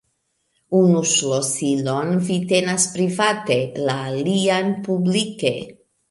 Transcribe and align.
Unu 0.77 1.01
ŝlosilon 1.09 2.15
vi 2.29 2.37
tenas 2.51 2.85
private, 2.95 3.57
la 3.89 3.97
alian 4.13 4.71
publike. 4.89 5.53